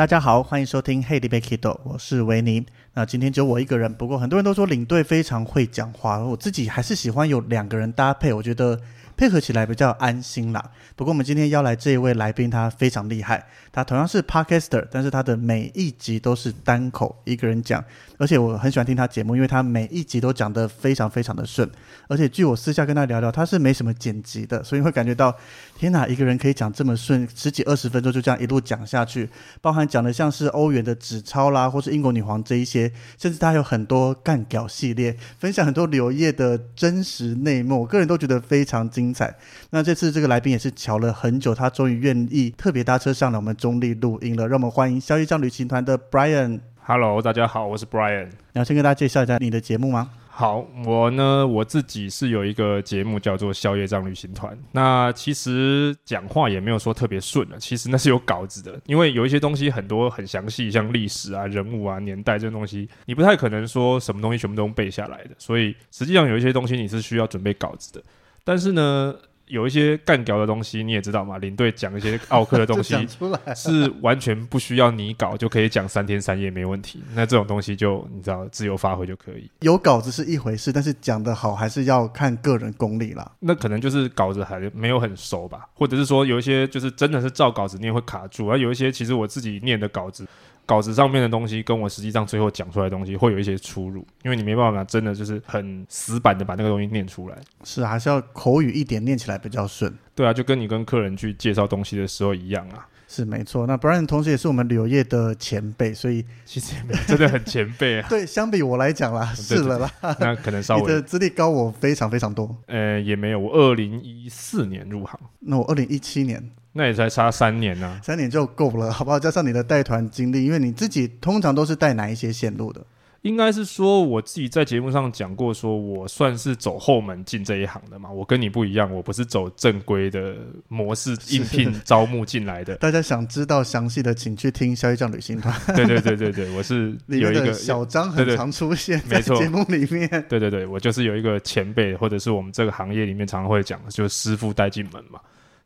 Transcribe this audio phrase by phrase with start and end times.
[0.00, 2.64] 大家好，欢迎收听《Hey, b a k i d o 我是维尼。
[2.94, 8.80] 那今天只有我一个人，不过很多人都说领队非常会讲话，我自己还是喜欢有两个人搭配，我觉得
[9.20, 10.70] 配合起来比较安心啦。
[10.96, 17.84] 不过我们今天邀来这一位来宾，他非常厉害，他同样是 Podcaster，但是他的每一集都是单口一个人讲。
[18.16, 21.70] 而且我很喜欢听他节目，因为他每一集都讲得非常非常的顺。
[22.08, 25.34] 而且据我私下跟他聊聊，他是没什么剪辑的，所以会感觉到，
[25.76, 29.28] 天哪，一个人可以讲这么顺，十几二十分钟就这样一路讲下去，
[29.60, 39.34] 包含讲的像是欧元的纸钞啦，或是英国女皇这一些，甚至他有很多干屌系列，分享很多柳叶的真实内幕，我个人都觉得非常精彩。
[39.70, 46.60] 那这次这个来宾也是瞧了很久，他终于愿意特别搭车上了我们中立录音了，让我们欢迎消息上旅行团的 Brian。
[46.82, 48.26] Hello，大家好，我是 Brian。
[48.26, 50.10] 你要先跟大家介绍一下你的节目吗？
[50.32, 54.54] 好，我呢，我自己是有一个节目叫做《宵夜帐旅行团》。
[54.72, 68.02] 那其实讲话也没有说特别顺了，其实那是有稿子的，因为有一些东西很多很详细，像历史啊、人物啊、年代这些东西，你不太可能说什么东西全部都背下来的，所以实际上有一些东西你是需要准备稿子的。
[68.44, 69.14] 但是呢。
[69.50, 71.36] 有一些干屌的东西，你也知道嘛？
[71.38, 72.94] 领队讲一些奥克的东西，
[73.52, 77.02] 是完全不需要你搞就可以讲三天三夜没问题。
[77.16, 79.50] 那这种东西就你知道自由发挥就可以。
[79.62, 83.28] 有稿子是一回事，但是讲的好还是要看个人功力啦。
[83.40, 90.24] 那可能就是稿子还没有很熟吧，或者是说有一些就是真的是照稿子念会卡住，而有一些其实我自己念的稿子。
[90.66, 97.36] 稿子上面的东西跟我实际上最后讲出来的东西会有一些出入，因为你没办法真的就是很死板的把那个东西念出来。
[97.64, 99.92] 是，还是要口语一点，念起来比较顺。
[100.14, 102.86] 对啊，就跟你跟客人去介绍东西的时候一样啊。
[103.12, 103.66] 是没错。
[103.66, 106.76] 那 Brian 同时也是我们旅游业的前辈，所以其 实
[107.08, 108.06] 真的很前辈啊。
[108.08, 109.90] 对，相比我来讲啦， 是了啦。
[110.20, 112.56] 那可能稍微你的资历高我非常非常多。
[112.66, 116.52] 呃，也没有，我二零一四年入行，那我二零一七年。
[116.72, 119.18] 那也才差三年呢，三年就够了，好不好？
[119.18, 122.80] 加上你的带团经历，因为你自己通常都是带哪一些线路的？
[123.22, 128.10] 应该是说我自己在节目上讲过，说我算是走后门进这一行的嘛。
[128.10, 130.36] 我跟你不一样，我不是走正规的
[130.68, 132.76] 模式应聘招募进来的。
[132.76, 135.54] 大家想知道详细的，请去听《消息站旅行团》。
[135.76, 140.08] 对对对对对， 我是有一个小张，很常出现在节目里面。
[140.26, 145.20] 对对对，我就是有一个前辈，或者是我们这个行业里面常常会讲的，就是师傅带进门嘛。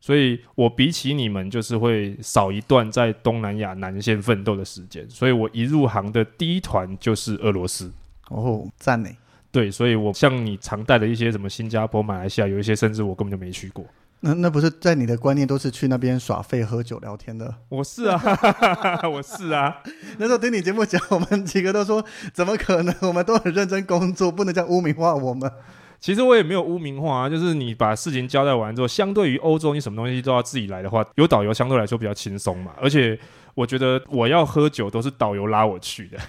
[0.05, 5.03] 所以我比起你们，就是会少一段在东南亚南线奋斗的时间。
[5.09, 7.91] 所以我一入行的第一团就是俄罗斯。
[8.29, 9.15] 哦，赞美。
[9.51, 13.83] 对，所以我像你常带的一些什么新加坡、马来西亚，有一些甚至我根本就没去过。
[14.19, 17.55] 那那不是在你的观念都是去那边耍废、喝酒、聊天的？
[17.69, 18.21] 我是啊，
[19.09, 19.81] 我是啊。
[20.19, 22.93] 那时候听你节目讲，我们几个都说，怎么可能？
[23.01, 25.51] 我们都很认真工作，不能这样污名化我们。
[25.99, 32.73] 其实我也没有污名化啊，就是你把事情交代完之后，相对于欧洲，你什么东西都要自己来的话，有导游相对来说比较轻松嘛。
[32.79, 33.17] 而且
[33.55, 36.19] 我觉得我要喝酒都是导游拉我去的。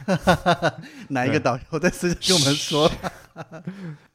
[1.11, 2.91] 哪一个导游在私下跟我们说？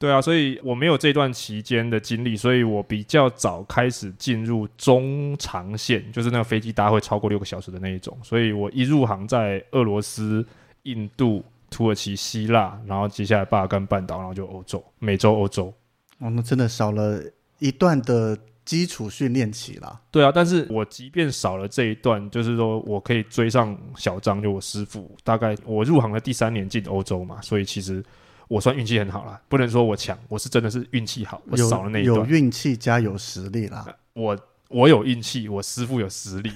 [0.00, 8.18] 对啊，所以我没有这段期间的经历，所以我比较早开始进入中长线，就是那个飞机搭会超过六个小时的那一种。
[8.22, 10.44] 所以我一入行在俄罗斯、
[10.82, 11.44] 印度。
[11.72, 15.74] 土耳其、希腊，然后接下来巴尔干半岛，然后就欧洲、美洲、欧洲。
[16.18, 17.20] 哦，那真的少了
[17.58, 20.00] 一段的基础训练期了。
[20.10, 25.10] 对啊，但是我即便少了这一段，就是说我可以追上小张，就我师傅。
[25.24, 28.04] 大概我入行的第三年进欧洲嘛，所以其实
[28.46, 29.40] 我算运气很好了。
[29.48, 32.18] 不能说我强，我是真的是运气好，我少了那一段。
[32.18, 33.86] 有运气加有实力啦。
[34.12, 34.38] 我。
[34.72, 36.52] 我有运气，我师傅有实力。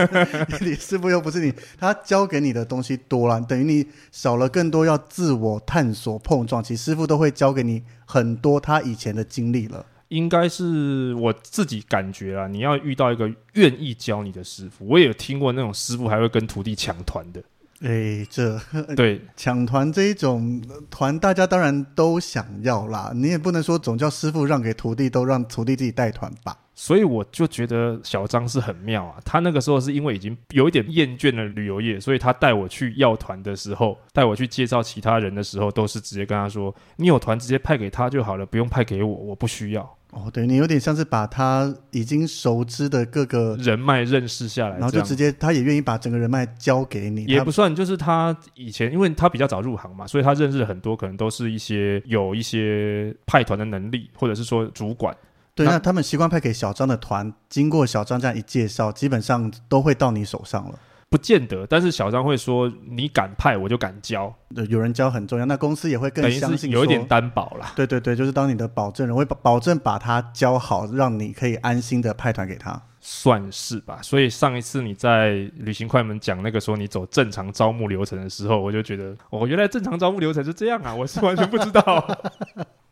[0.60, 6.62] 你师傅又不是你，他教给你的东西多了，等于你少了更多要自我探索碰撞。
[6.62, 9.84] 其实师傅都会教给你很多他以前的经历了。
[10.08, 14.86] 应该是我自己感觉啊，你要遇到一个愿意教你的师傅。
[14.86, 17.42] 我也有听过那种师傅还会跟徒弟抢团的。
[17.80, 18.58] 哎，这
[18.94, 23.10] 对，抢团这一种呃团，大家当然都想要啦。
[23.14, 26.56] 你也不能说总叫师傅让给徒弟，都让徒弟自己带团吧？
[26.74, 29.16] 所以我就觉得小张是很妙啊。
[29.24, 39.82] 他那个时候是因为已经有一点厌倦了旅游业，所以他带我去要团的时候，带我去介绍其他人的时候，都是直接跟他说：“你有团直接派给他就好了，不用派给我，我不需要。
[40.10, 55.12] 哦，对你有点像是把他已经熟知的各个，人脉认识下来，然后就直接他也愿意把整个人脉交给你，也不算，就是他以前，因为他比较早入行嘛，所以他认识很多可能都是一些有一些派团的能力，或者是说主管。
[55.54, 60.78] 对，那那他们习惯派给小张的团，经过小张这样一介绍，基本上都会到你手上了。
[61.10, 64.34] 不见得，但是小张会说：“你敢派，我就敢教。
[64.52, 67.72] 对，有人教很重要，那公司也会”更相信有一点担保啦。
[67.76, 72.82] 对对对，就是当你的保证人，会保保证把他教好，让你可以安心的派团给他。
[73.00, 74.00] 算是吧。
[74.02, 82.04] 所以上一次你在旅行快门讲那个说你走正常招募流程的时候，我就觉得哦，原来正常招募流程是这样啊，我是完全不知道。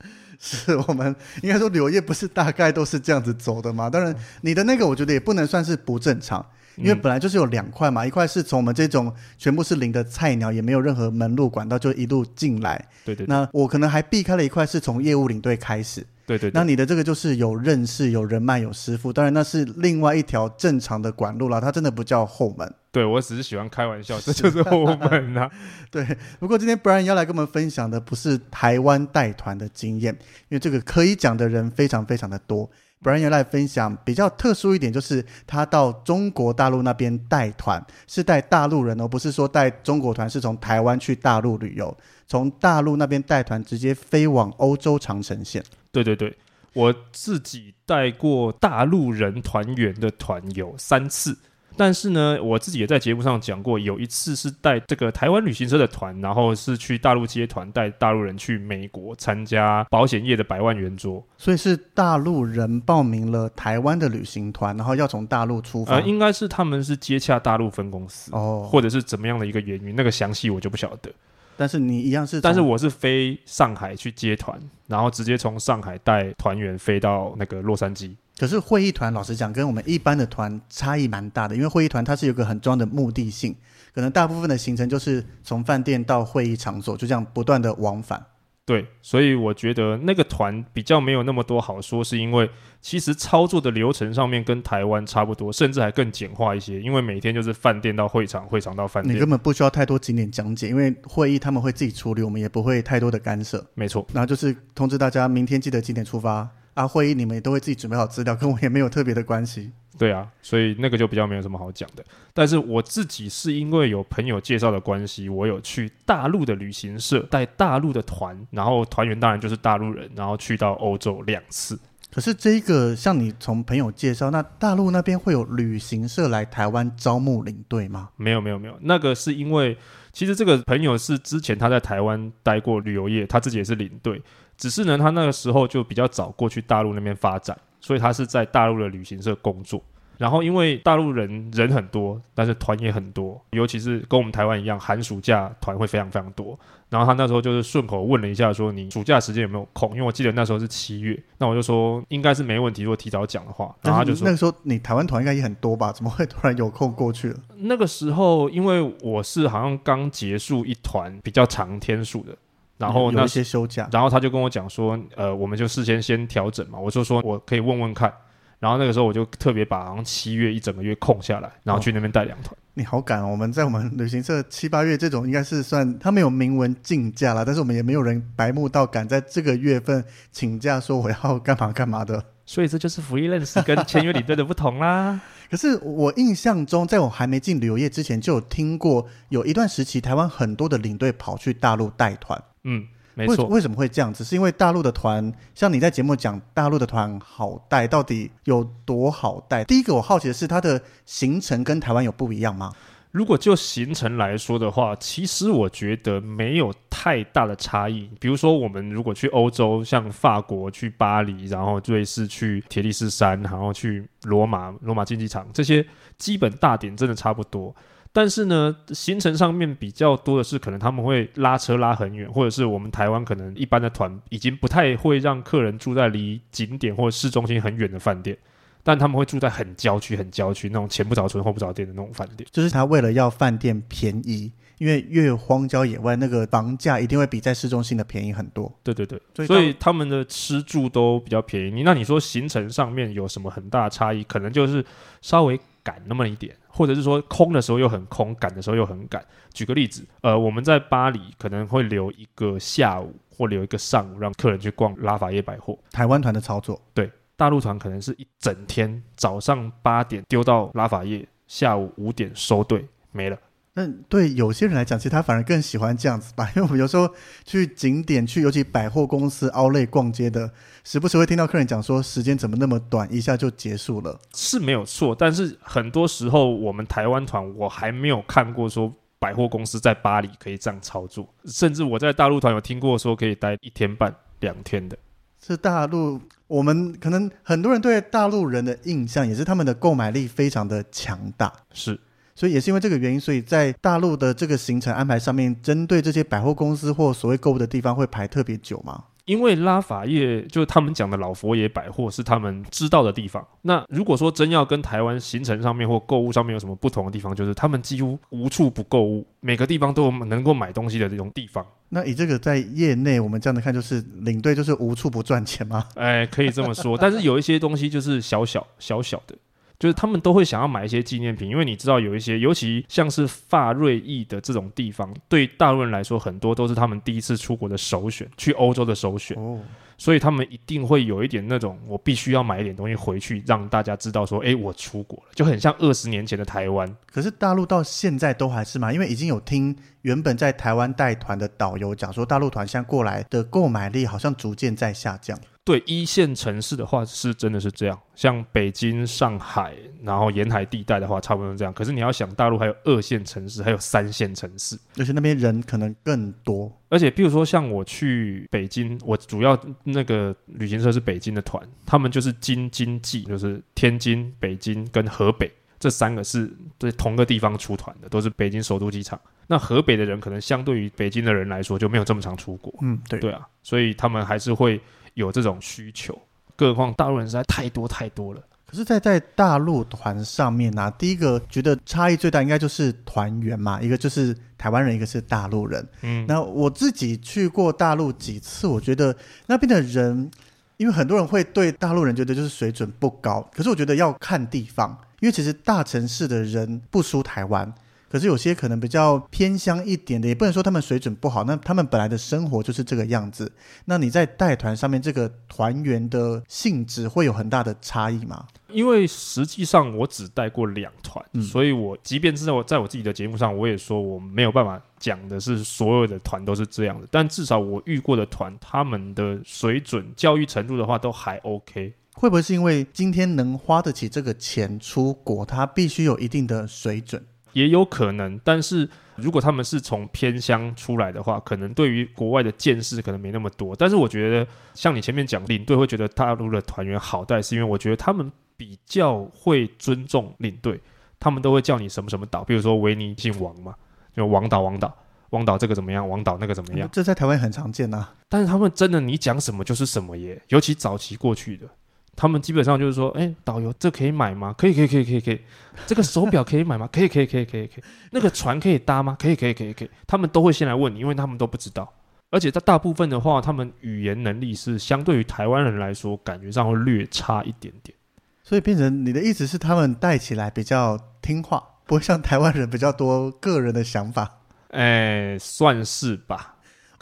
[0.44, 3.88] 是我们应该说旅游业不是大概都是这样子走的吗？
[3.88, 6.44] 当然，你的那个我觉得也不能算是不正常，
[6.76, 12.76] 因为嗯本来就是有两块嘛，一块是从我们这种全部是零的菜鸟，也没有任何门路管道，就一路进来。
[13.04, 22.74] 对对对那我可能还避开了一块是从业务领队开始，对对对，那你的这个就是有认识、有人脉、有师傅，当然那是另外一条正常的管路了，它真的不叫后门。
[22.94, 25.50] 对我只是喜欢开玩笑，这就是我们啊。
[25.90, 26.06] 对，
[26.38, 30.12] 不过今天 Brian 要来跟我们分享的不是台湾带团的经验，
[30.48, 32.70] 因为这个可以讲的人非常非常的多。
[33.02, 41.96] Brian 要来分享比较特殊一点，就是他到中国大陆那边带团，是带大陆人哦，不是说带中国团，是从台湾去大陆旅游，
[42.28, 45.64] 从大陆那边带团直接飞往欧洲长城线。
[45.90, 46.36] 对对对，
[46.74, 51.36] 我自己带过大陆人团员的团有三次。
[51.76, 61.24] 但是呢，我自己也在节目上讲过，有一次是带这个台湾旅行社的团，然后是去大陆接团，带大陆人去美国参加保险业的百万圆桌。
[61.36, 65.94] 所以是大陆人报名了台湾的旅行团，然后要从大陆出发。
[65.94, 71.10] 呃，应该是他们是接洽大陆分公司，哦，或者是怎么样的一个原因，那个详细我就不晓得。
[71.54, 78.12] 但是你一样是，但是我是飞上海去接团，然后直接从上海带团员飞到那个洛杉矶。
[78.42, 83.54] 可是会议团老实讲，跟我们一般的团差异蛮大的，因为会议团它是有个很重要的目的性，
[83.94, 88.20] 可能大部分的行程就是从饭店到会议场所，就这样不断的往返。
[88.64, 92.50] 对，所以我觉得那个团比较没有那么多好说，是因为
[92.80, 96.80] 其实操作的流程上面跟台湾差不多，甚至还更简化一些。
[96.80, 103.64] 因为每天就是饭店到会场，会场到饭店你根，本不需要太多景点讲解，因为会议他们会自己处理，我们也不会太多的干涉。
[103.74, 104.04] 没错。
[104.12, 109.72] 然后就是通知大家明天记得几点出发啊，会议你们也都会自己准备好资料， 跟我也没有特别的关系。
[109.98, 112.02] 对啊，所以那个就比较没有什么好讲的。
[112.32, 121.78] 但是我自己是因为有朋友介绍的关系，我有去大陆的旅行社带大陆的团，然后团员当然就是大陆人，然后去到欧洲两次。
[122.10, 128.10] 可是这一个像你从朋友介绍，那大陆那边会有旅行社来台湾招募领队吗？
[128.16, 129.76] 没有没有没有，那个是因为
[130.12, 134.20] 其实这个朋友是之前他在台湾待过旅游业，他自己也是领队，
[134.62, 139.82] 只是呢他那个时候就比较早过去大陆那边发展，所以他是在大陆的旅行社工作。
[140.18, 146.56] 然后因为大陆人人很多，但是团也很多，尤其是跟我们台湾一样，寒暑假团会非常非常多。
[146.88, 149.90] 然后他那时候就是顺口问了一下，说你暑假时间有没有空？
[149.94, 153.74] 因为我记得那时候是七月，那我就说应该是没问题，如果提早讲的话。
[153.82, 155.90] 然后他就说那个时候你台湾团应该也很多吧？
[155.90, 157.36] 怎么会突然有空过去了？
[157.56, 162.36] 那个时候，因为我是好像刚结束一团比较长天数的，
[162.82, 168.12] 然后那些休假，然后他就跟我讲说，呃，我们就事先先调整嘛，我就说我可以问问看。
[168.58, 172.56] 然后那个时候我就特别把好像七月一整个月空下来，然后去那边带两团。
[172.74, 173.26] 你好赶哦！
[173.26, 182.24] 我们在我们旅行社七八月这种应该是算他没有明文禁假啦，但是我们也没有人白目到敢在这个月份请假说我要干嘛干嘛的。
[182.46, 185.20] 所以这就是 freelance 跟签约领队的不同啦。
[185.50, 192.40] 可是我印象中，在我还没进旅游业之前，就有听过有一段时期，台湾很多的领队跑去大陆带团。
[192.64, 193.46] 嗯，没错。
[193.46, 194.24] 为为什么会这样子？
[194.24, 199.64] 是因为大陆的团，像你在节目讲大陆的团好带，到底有多好带？
[199.64, 202.72] 第一个我好奇的是，它的行程跟台湾有不一样吗？
[203.10, 208.08] 如果就行程来说的话，其实我觉得没有太大的差异。
[208.18, 217.76] 比如说，我们如果去欧洲，像法国去巴黎，然后瑞士去铁力士山，然后去罗马罗马竞技场，这些基本大点真的差不多。
[218.12, 228.36] 但是呢，行程上面比较多的是，可能他们会拉车拉很远，或者是我们台湾可能一般的团已经不太会让客人住在离景点或者市中心很远的饭店。
[228.84, 232.44] 但他们会住在很郊区、很郊区那种前不着村后不着店的那种饭店。
[232.50, 238.72] 就是他为了要饭店便宜，因为越荒郊野外，那个房价一定会比在市中心的便宜很多。
[238.82, 241.70] 对对对，所以所以他们的吃住都比较便宜。
[241.70, 244.24] 你那你说行程上面有什么很大的差异？
[244.24, 244.84] 可能就是
[245.20, 249.22] 稍微赶那么一点，或者是说空的时候又很空，赶的时候又很赶。
[249.52, 255.78] 举个例子，呃，我们在巴黎可能会留一个下午或留一个上午，让客人去逛拉法叶百货。
[255.90, 263.38] 台湾团的操作，对大陆团可能是一整天，早上八点丢到拉法叶，下午五点收队没了。
[263.74, 267.08] 那对有些人来讲，其实他反而更喜欢这样子吧，因为我们有时候
[267.44, 270.50] 去景点去，尤其百货公司、奥莱逛街的，
[270.84, 274.20] 时不时会听到客人讲说，时间怎么那么短，一下就结束了。
[274.34, 284.98] 是没有错，但是很多时候我们台湾团我还没有看过说百货公司在巴黎可以这样操作，甚至我在大陆团有听过说可以待一天半、两天的。
[285.40, 291.98] 是大陆，我们可能很多人对大陆人的印象也是他们的购买力非常的强大，是
[292.42, 299.04] 所以也是因为这个原因，所以在大陆的这个行程安排上面，针对这些百货公司或所谓购物的地方会排特别久吗？
[299.26, 303.46] 因为拉法叶就是他们讲的老佛爷百货是他们知道的地方。
[303.60, 311.64] 那如果说真要跟台湾行程上面或购物上面有什么不同的地方，就是他们几乎无处不购物，每个地方都有能够买东西的这种地方。
[311.90, 315.86] 那以这个在业内我们这样的看，就是领队就是无处不赚钱吗？
[315.94, 316.98] 哎，可以这么说。
[316.98, 319.36] 但是有一些东西就是小小小小的，
[319.82, 329.36] 就是他们都会想要买一些纪念品，因为你知道有一些，尤其像是法瑞意的这种地方，对大陆人来说，很多都是他们第一次出国的首选，去欧洲的首选。
[329.36, 329.58] 哦，
[329.98, 336.88] 所以他们一定会有一点那种，我必须要买一点东西回去，让大家知道说，哎，我出国了，就很像二十年前的台湾。
[337.10, 345.36] 可是大陆到现在都还是嘛，因为已经有听原本在台湾带团的导游讲说，大陆团现在过来的购买力好像逐渐在下降。
[345.64, 351.72] 对一线城市的话，是真的是这样，像北京、上海，然后沿海地带的话，差不多是这样。
[351.72, 356.72] 可是你要想，大陆还有二线城市，还有三线城市，而且那边人可能更多。
[356.88, 369.20] 而且，比如说像我去北京，我主要那个旅行社是北京的团，他们就是京津冀，就是天津、北京跟河北这三个是对同个地方出团的，都是北京首都机场。
[369.46, 373.20] 那河北的人可能相对于北京的人来说就没有这么常出国，嗯，对。
[373.20, 374.80] 对啊，所以他们还是会
[375.14, 376.18] 有这种需求。
[376.56, 378.40] 更何况大陆人实在太多太多了。
[378.66, 385.86] 可是在，在大陆团上面呢、第一个觉得差异最大应该就是团员嘛，一个就是台湾人，一个是大陆人。
[386.00, 389.14] 嗯，那我自己去过大陆几次，我觉得
[389.46, 390.30] 那边的人，
[390.78, 397.70] 因为很多人会对大陆人觉得就是水准不高，可是我觉得要看地方，因为其实大城市的人不输台湾。
[398.12, 403.50] 可是有些可能比较偏乡一点的，也不能说他们水准不好，那他们本来的生活就是这个样子。
[403.86, 408.46] 那你在带团上面，这个团员的性质会有很大的差异吗？
[408.68, 421.94] 因为实际上我只带过两团，嗯所以我即便是在我在我自己的节目上，我也说我没有办法讲的是所有的团都是这样的，但至少我遇过的团，他们的水准、教育程度的话都还 OK。
[422.12, 427.24] 会不会是因为今天能花得起这个钱出国，他必须有一定的水准？
[427.52, 433.76] 也有可能，但是如果他们是从偏乡出来的话，可能对于国外的见识可能没那么多。
[433.76, 440.80] 但是我觉得，像你前面讲，领队会觉得大陆的团员好带，是因为我觉得他们比较会尊重领队，
[441.20, 443.74] 他们都会叫你什么什么岛，比如说维尼姓王嘛，
[444.16, 444.96] 就王岛王岛
[445.30, 446.88] 王岛这个怎么样，王岛那个怎么样。
[446.92, 451.66] 这在台湾很常见呐、但是他们真的你讲什么就是什么耶，尤其早期过去的，
[452.14, 454.54] 他们基本上就是说，哎、导游这可以买吗？
[454.56, 455.40] 可以，可以，可以，可以，可以。
[455.86, 456.88] 这个手表可以买吗？
[456.92, 457.84] 可以，可以，可以，可以，可以。
[458.10, 459.16] 那个船可以搭吗？
[459.18, 459.90] 可以，可以，可以，可以。
[460.06, 461.90] 他们都会先来问你，因为他们都不知道。
[462.30, 467.96] 而且在大部分的话，他们语言能力是相对于台湾人来说，感觉上会略差一点点。
[468.42, 474.40] 所以变成你的意思是，他们带起来比较听话，不会像台湾人比较多个人的想法。
[474.70, 476.51] 哎，算是吧。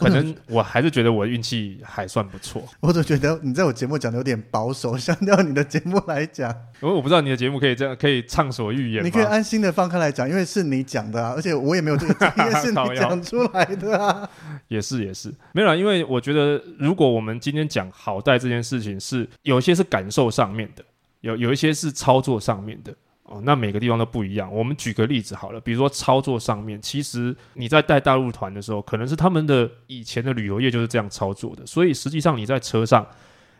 [0.01, 6.49] 可能我还是觉得我运气还算不错，我总觉得你在我节目讲的有点保守，相较你的节目来讲，
[6.81, 9.05] 因为我不知道你的节目可以这样可以畅所欲言？
[9.05, 14.29] 你可以安心的放开来讲，因为是你讲的啊，而且我也没有这个经验， 是你讲出来的啊。
[14.67, 20.83] 也是也是没有啦，因为我觉得如果我们今天讲好带这件事情是有一些是感受上面的，
[21.19, 22.93] 有有一些是操作上面的
[23.31, 24.53] 哦，那每个地方都不一样。
[24.53, 33.07] 我们举个例子好了，比如说操作上面，其实你在带大陆团的时候，可能是他们的以前的旅游业就是这样操作的，所以实际上你在车上。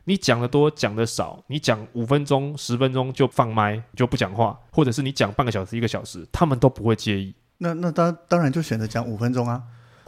[0.06, 7.32] 你讲的多，讲的少，你讲五分钟、十分钟就放麦，就不讲话，或者是你讲半个小时、一个小时，他们都不会介意。
[7.60, 9.62] 那那当当然就选择讲五分钟啊，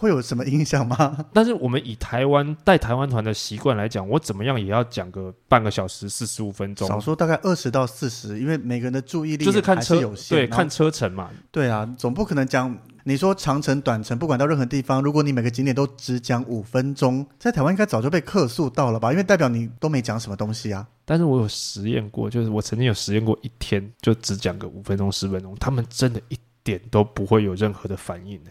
[0.04, 1.26] 会有什么影响吗？
[1.32, 11.30] 但是我们以台湾带台湾团的习惯来讲，我怎么样也要讲个半个小时四十五分钟，少说大概二十到四十，因为每个人的注意力就是看还车有限，对，看车程嘛。
[11.50, 19.12] 对啊，总不可能讲你说长程短程，不管到任何地方，如果你每个景点都只讲五分钟，在台湾应该早就被客诉到了吧？
[19.12, 20.86] 因为代表你都没讲什么东西啊。
[21.06, 28.50] 但是我有实验过，就是我曾经有实验过一天就只讲个五分钟十分钟，他们真的一点都不会有任何的反应呢、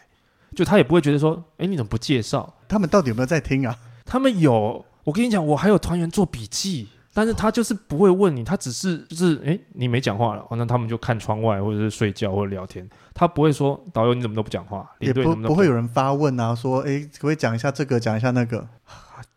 [0.54, 2.52] 就他也不会觉得说，哎，你怎么不介绍？
[2.68, 3.76] 他们到底有没有在听啊？
[4.04, 18.66] 他们有，我跟你讲，我还有团员做笔记，但是他就是不会问你，他只是就是，哎，你没讲话了，哦，那他们就看窗外或者是睡觉或者聊天，他不会说导游你怎么都不讲话，也不不会有人发问啊，说哎，可不可以讲一下这个，讲一下那个？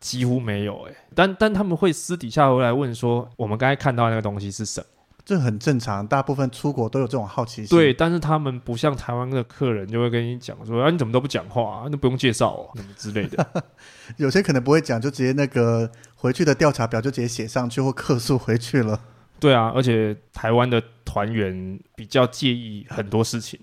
[0.00, 4.86] 几乎没有哎、但但他们会私底下回来问说，我们刚才看到那个东西是什么？
[5.26, 7.76] 这很正常，大部分出国都有这种好奇心。
[7.76, 13.64] 对，，但是他们不像台湾的客人就会跟你讲说，啊你怎么都不讲话、啊，那不用介绍哦，什么之类的。
[14.18, 19.00] 有些可能不会讲，就直接那个回去的调查表就直接写上去或客诉回去了。
[19.40, 23.58] 对啊，而且台湾的团员比较介意很多事情，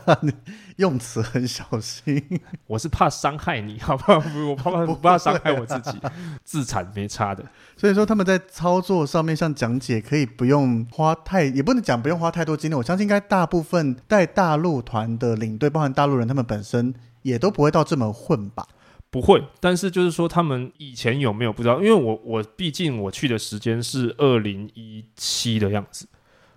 [0.76, 2.22] 用词很小心。
[2.66, 4.20] 我是怕伤害你， 好不好？
[4.20, 5.98] 不我怕怕不怕伤害我自己，
[6.44, 7.44] 自残没差的。
[7.76, 12.74] 所以说他们在操作上面，像讲解可以不用花太，也不能讲不用花太多精力。
[12.74, 18.66] 我相信应该大部分带大陆团的领队，包含大陆人，他们本身也都不会到这么混吧？
[19.10, 26.08] 不会，但是就是说他们以前有没有不知道，因为我我毕竟我去的时间是二零一七的样子，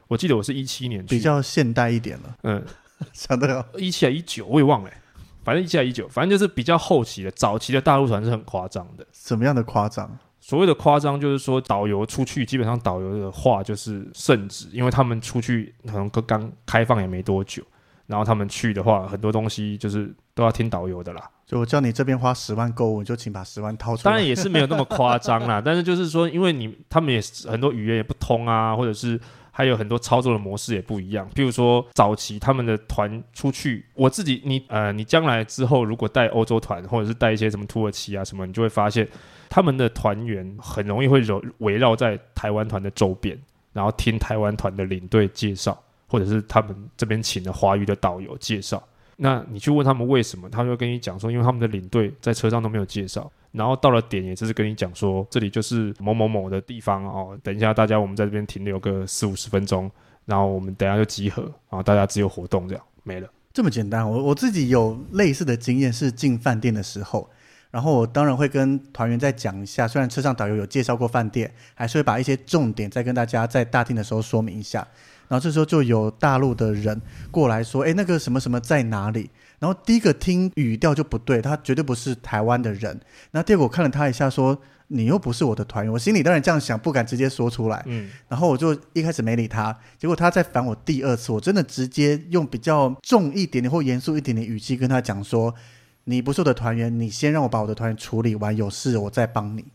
[0.07, 2.63] 我记得我是一七年去，比较现代一点了，嗯
[3.13, 3.65] 想得了。
[3.77, 4.97] 一七还一九我也忘了欸、
[5.43, 9.05] 反正一七还一九，反正就是比较后期的，早期的大陆团是很夸张的。
[9.11, 10.17] 什么样的夸张？
[10.39, 17.63] 所谓的夸张，就是说导游出去，基本上导游的话就是圣旨，因为他们出去可能刚刚开放也没多久，
[18.05, 21.29] 然后他们去的话，很多东西就是都要听导游的啦。
[21.47, 24.03] 就我叫你这边花十万购物，你就请把十万掏出来。
[24.03, 29.19] 当然也是没有那么夸张啦， 但是就是说，因为你他们也很多语言也不通啊，或者是
[29.57, 31.29] 还有很多操作的模式也不一样。
[31.33, 39.07] 譬如说早期他们的团出去，我自己你呃，你将来之后如果带欧洲团或者是带一些什么土耳其啊什么，你就会发现
[39.49, 43.39] 他们的团员很容易会围围绕在台湾团的周边，
[43.71, 48.83] 然后听台湾团的领队介绍，或者是他们这边请的华语的导游介绍。
[49.17, 59.89] 那你去问他们为什么，他就跟你讲说，因为他们的领队在车上都没有介绍，然后到了点也只是跟你讲说，这里就是某某某的地方哦，等一下大家我们在这边停留个四五十分钟，
[60.25, 63.29] 然后我们等下就集合，然后大家自由活动这样没了。
[63.53, 67.29] 这么简单，我我自己有类似的经验，是进饭店的时候，
[67.71, 74.85] 然后我当然会跟团员再讲一下，虽然车上导游有介绍过饭店，还是会把一些重点再跟大家在大厅的时候说明一下。
[75.27, 82.99] 然后这时候就有大陆的人过来说：“哎，那个什么什么在哪里？”然后第一个听语调就不对，他绝对不是台湾的人。
[83.31, 87.81] 那第二个我看了他一下，说：“你又不是我的团员。”我心里当然这样想，不敢直接说出来。
[87.87, 95.55] 嗯，然后我就一开始没理他，结果他在烦我第二次，我真的直接用比较重一点点或严肃一点点语气跟他讲说
[96.03, 99.65] ：“你不是我的团员，你先让我把我的团员处理完，有事我再帮你。”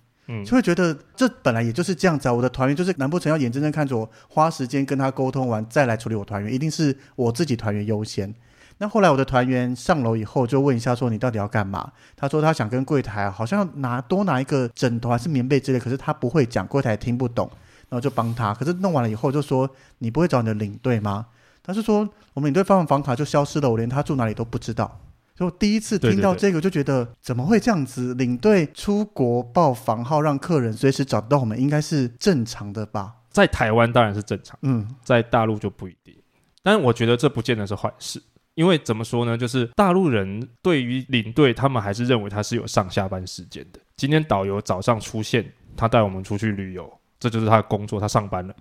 [0.45, 8.35] 就会觉得这本来也就是这样子啊，我的团员就是难不成要眼睁睁看着我花时间跟他沟通完再来处理我团员，一定是我自己团员优先。
[8.79, 11.93] 那后来我的团员上楼以后就问一下说你到底要干嘛？
[12.17, 17.51] 他说他想跟柜台好像拿多拿一个枕头还是棉被之类，可是他不会讲，柜台听不懂，
[17.89, 18.55] 然后就帮他。
[18.55, 21.27] 可是弄完了以后就说你不会找你的领队吗？
[21.63, 24.99] 他是说我们领队发完房卡就消失了，我连他住哪里都不知道。
[25.41, 28.13] 所以我第一次听到这个，就觉得怎么会这样子？
[28.13, 33.15] 领队出国报房号，让客人随时找得到我们，应该是正常的吧？
[33.31, 36.15] 在台湾当然是正常，嗯，在大陆就不一定。
[36.63, 38.23] 但我觉得这不见得是坏事，
[38.55, 39.35] 因为怎么说呢？
[39.39, 43.81] 就是大陆人对于领队，他们还是认为他是有上下班时间的。
[43.97, 48.55] 今天导游早上出现，他带我们出去旅游，这就是他的工作，他上班了。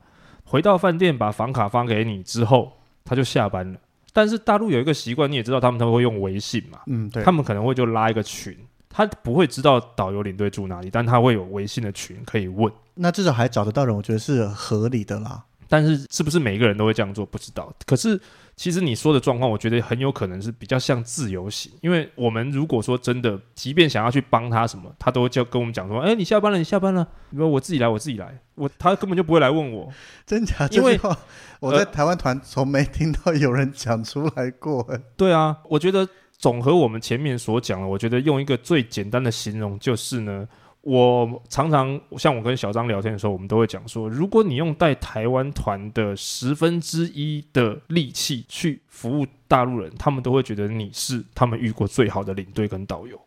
[0.45, 2.71] 回到饭店把房卡发给你之后，
[3.03, 3.77] 他就下班了。
[4.13, 8.57] 但是大陆有一个习惯，你也知道，他们都会用微信嘛，嗯，对，他们可能会就拉一个群，
[8.89, 12.71] 他不会知道导游领队住哪里，但他会有微信的群可以问。
[12.95, 15.43] 那至少还找得到人，我觉得是合理的啦。
[15.67, 17.71] 但是是不是每一个人都会这样做，不知道。
[17.85, 18.19] 可是
[18.59, 28.37] 其实你说的状况，我觉得很有可能是比较像自由行，因为我们如果说真的，即便想要去帮他什么，他都会叫跟我们讲说：“哎、你下班了，你下班了，你说我自己来，我自己来。
[28.55, 29.89] 我”他根本就不会来问我。
[30.25, 30.67] 真假？
[30.71, 31.17] 因为这句话
[31.61, 34.81] 我在台湾团从没听到有人讲出来过。
[34.93, 36.05] 哎对啊，我觉得
[36.37, 40.45] 总和我们前面所讲的，我觉得用一个最简单的形容就是呢，
[40.81, 53.19] 我常常像我跟小张聊天的时候，我们都会讲说，如果你用带台湾团的十分之一的力气去服务大陆人，他们都会觉得你是他们遇过最好的领队跟导游，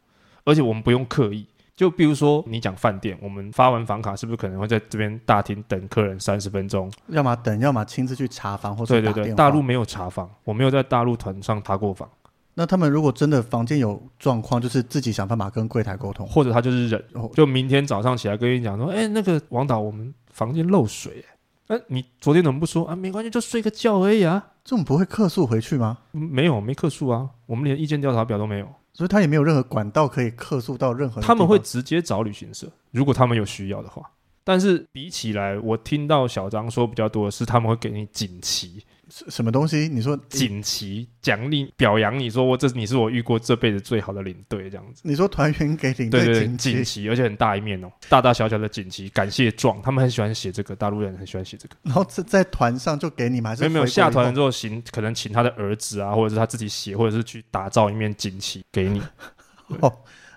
[0.45, 1.47] 而且我们不用刻意。
[1.75, 6.91] 就比如说你讲饭店，我们发完房卡是不是可能会在这边大厅等客人三十分钟？
[7.09, 12.09] 要么等，要么亲自去查房或者对对对，打电话大陆没有查房，我没有在大陆团上查过房，
[12.55, 16.27] 那他们如果真的房间有状况，就是自己想办法跟柜台沟通。
[16.27, 21.25] 或者他就是忍，哦，就明天早上起来跟你讲说，哎、那个王导，我们房间漏水、
[21.69, 22.95] 哎、你昨天怎么不说啊？
[22.95, 24.51] 没关系，就睡个觉而已啊。
[24.65, 25.99] 这种不会客诉回去吗？
[26.13, 28.69] 嗯没有，没客诉啊，我们连意见调查表都没有。
[28.95, 31.23] 所以他也没有任何管道可以客诉到任何。
[31.23, 34.03] 他们会直接找旅行社，如果他们有需要的话。
[34.45, 39.89] 但是比起来，我听到小张说比较多的是，他们会给你锦旗，什什么东西？
[39.89, 45.03] 你说锦旗奖励表扬你说我这你是我遇过这辈子最好的领队这样子。
[45.05, 51.77] 你说团员给领对对对，锦旗，锦旗，而且很大一面哦，大大小小的锦旗，感谢状，他们很喜欢写这个，大陆人很喜欢写这个。
[51.83, 59.03] 然后在在团上就给你们，还是没有没有，下团了之后请可能请他的儿子啊，或者是他自己写，或者是去打造一面锦旗给你。
[59.81, 59.93] 哦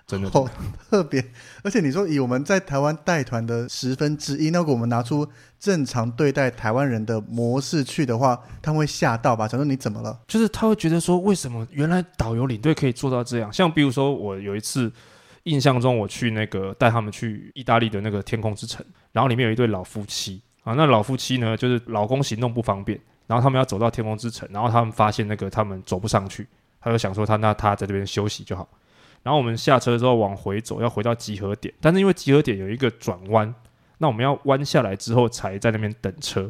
[0.06, 0.48] 真的，好
[0.88, 1.24] 特别，
[1.64, 9.48] 而且你说以我们在台湾带团的十分之一，那如果我们拿出正常对待台湾人的模式去的话，他们会吓到吧？
[9.48, 10.16] 想说你怎么了？
[10.28, 13.52] 就是他会觉得说，为什么原来导游领队可以做到这样？
[13.52, 14.92] 像比如说，我有一次
[15.42, 26.46] 印象中，我去那个带他们去意大利的那个天空之城，然后里面有一对老夫妻啊，那老夫妻呢，就是老公行动不方便，然后他们要走到天空之城，然后他们发现那个他们走不上去，
[26.80, 28.68] 他就想说他那他在这边休息就好。
[29.26, 33.52] 然后我们下车之后往回走，要回到集合点，但是因为集合点有一个转弯，
[33.98, 36.48] 那我们要弯下来之后才在那边等车，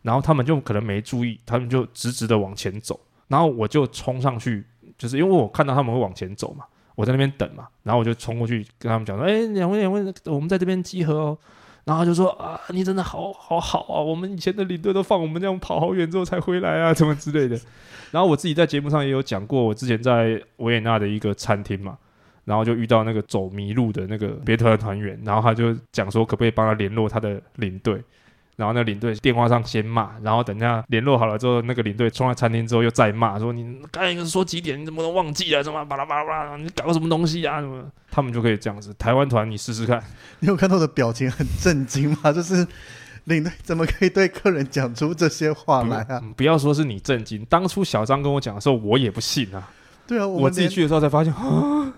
[0.00, 4.64] 然后他们就可能没注意，他们就直直的往前走，然后我就冲上去，
[4.96, 11.38] 就是因为我看到他们会往前走嘛，我在那边等嘛，然后我就冲过去跟他们讲说：“哎，两位两位，我们在这边集合哦。”
[11.84, 17.60] 然后就说：“啊，你真的好好好啊，我们以前的领队都放我们这样跑好远之后才回来啊，什么之类的。”
[18.10, 21.98] 然后我自己在节目上也有讲过，我之前在维也纳的一个餐厅嘛。
[22.44, 28.02] 然后就遇到那个走迷路的那个别团的团员，然后他就讲说可不可以帮他联络他的领队，
[28.56, 35.62] 然后那领队电话上先骂，然后等下联络好了之后，那个领队冲到餐厅之后又再骂说你刚才说几点，你怎么都忘记了？
[35.64, 37.60] 什么巴拉巴拉巴拉，你搞什么东西啊？
[37.60, 37.84] 什么？
[38.10, 38.94] 他们就可以这样子。
[38.94, 40.02] 台湾团你试试看，
[40.40, 42.30] 你有看到我的表情很震惊吗？
[42.30, 42.66] 就是
[43.24, 46.20] 领队怎么可以对客人讲出这些话来啊？
[46.22, 49.68] 嗯不要说是你震惊，当初小张跟我讲的时候，我也不信啊。
[50.06, 51.92] 对啊，我我自己去的时候才发现，啊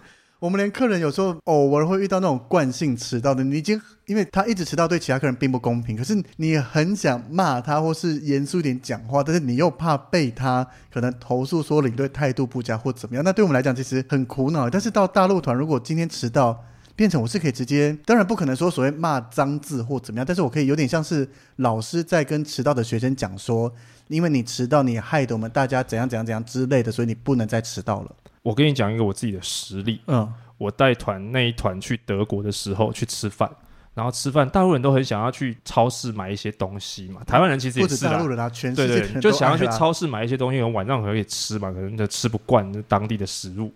[0.46, 14.70] 我们连客人有时候偶尔会遇到那种惯性迟到的，你已经因为他一直迟到对其他客人并不公平，可是你很想骂他或是严肃一点讲话，但是你又怕被他可能投诉说领队态度不佳或怎么样，那对我们来讲其实很苦恼。
[14.70, 16.64] 但是到大陆团，如果今天迟到。
[16.94, 23.70] 变成我是可以直接，当然不可能说所谓骂脏字或怎么样，但是我可以有点像是老师在跟迟到的学生讲说，
[24.09, 28.11] 因为你迟到，你害得我们大家怎样怎样怎样之类的，所以你不能再迟到了。
[28.46, 33.50] 我跟你讲一个我自己的实例，嗯，我带团那一团去德国的时候去吃饭，
[33.92, 38.12] 然后吃饭，大陆人都很想要去超市买一些东西嘛，台湾人其实也是啦。
[38.12, 43.74] 大陆人啊，全世对对，就想要去超市买一些东西，可能晚上可以吃嘛，可能就吃不惯那当地的食物。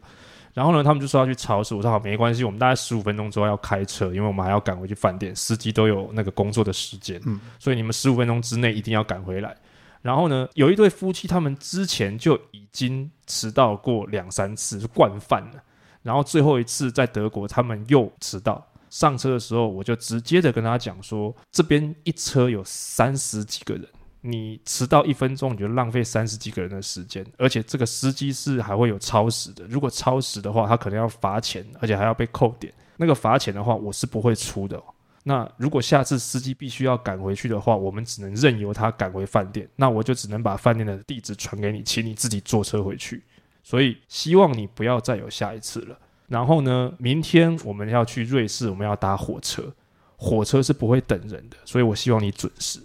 [0.54, 9.56] 然后呢，他们就说要去超市，我说好，没关系，我们大概十五分钟之后要开车，因为我们还要赶回去饭店，司机都有那个工作的时间，嗯所以你们十五分钟之内一定要赶回来。
[10.02, 15.62] 然后呢，有一对夫妻，他们之前就已经迟到过两三次，是惯犯了。
[16.02, 18.66] 然后最后一次在德国，他们又迟到。
[18.88, 23.86] 上车的时候，我就直接的跟他讲说，这边一车有三十几个人，
[24.22, 29.64] 你迟到一分钟，你就浪费三十几个人的时间，而且这个司机是还会有超时的。
[29.68, 32.72] 如果超时的话，他可能要罚钱，而且还要被扣点。
[32.96, 34.82] 那个罚钱的话，我是不会出的、
[35.24, 43.22] 那如果下次司机必须要赶回去的话，我们只能任由他赶回饭店，那我就只能把饭店的地址传给你，请你自己坐车回去。
[43.62, 45.98] 所以希望你不要再有下一次了。
[46.28, 49.72] 然后呢，明天我们要去瑞士，我们要搭火车，
[50.16, 52.80] 火车是不会等人的，所以我希望你准时。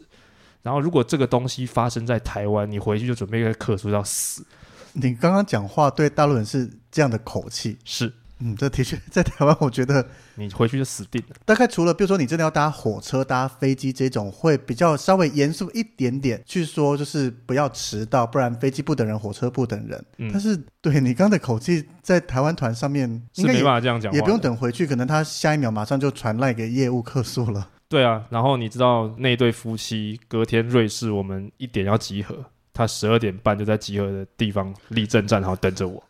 [0.62, 4.46] 然后如果这个东西发生在台湾，你回去就准备一个客诉要死。
[4.94, 11.36] 你刚刚讲话对大陆人是这样的口气，是嗯，这的确在台湾，我觉得你回去就死定了。
[11.46, 20.06] 大概除了比如说你真的要搭火车、搭飞机这种，会比较稍微严肃一点点去说，就是不要迟到，不然飞机不等人，火车不等人。
[20.18, 27.70] 嗯但是对你刚刚的口气，在台湾团上面是没应该也办法这样讲，也不用等回去，可能他下一秒马上就传赖给业务客诉了。
[27.88, 32.36] 对啊，然后你知道那对夫妻隔天瑞士我们一点要集合，
[32.74, 36.04] 他十二点半就在集合的地方立正站好等着我。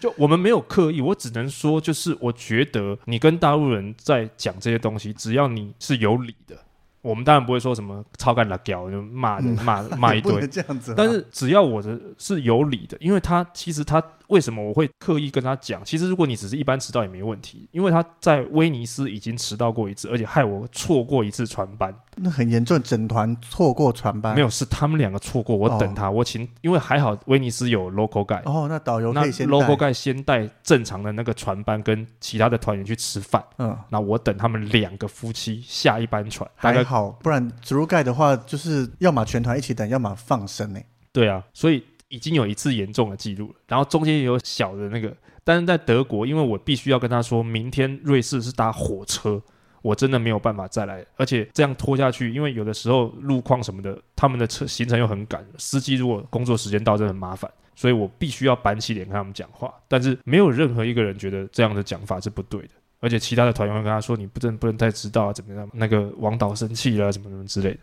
[0.00, 6.56] 就我们没有刻意，我只能说，就是我觉得你跟大陆人在讲这些东西，只要你是有理的，
[7.02, 10.94] 我们当然不会说什么超干辣屌就骂骂 骂一堆能，这样子啊。
[10.96, 15.84] 但是只要我的是有理的，因为他其实他为什么我会刻意跟他讲？
[15.84, 21.94] 其实如果你只是一般迟到也没问题，因为他在威尼斯已经迟到过一次，而且害我错过一次船班。
[22.16, 24.34] 那很严重，整团错过船班。
[24.34, 40.80] 没有，是他们两个错过，我等他，我请，因为还好威尼斯有 local guide，、哦，那导游那可以先 local guide 先带正常的那个船班跟其他的团员去吃饭，嗯，那我等他们两个夫妻下一班船，还好，不然植入盖的话，就是要么全团一起等，要么放生呢。
[41.12, 49.40] 对啊，所以已经有一次严重的记录了，然后中间也有小的那个，但是在德国，因为我必须要跟他说明天瑞士是搭火车，
[49.80, 62.70] 我真的没有办法再来，而且这样拖下去，因为有的时候路况什么的，他们的车行程又很赶，司机如果工作时间到，真的很麻烦，所以我必须要板起脸跟他们讲话，但是没有任何一个人觉得这样的讲法是不对的。
[63.02, 65.66] 而且其他的团员会跟他说：“你不能不能太迟到啊，怎么样？
[65.72, 67.80] 那个王导生气了，怎么怎么之类的。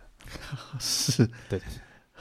[0.80, 1.60] 是 对，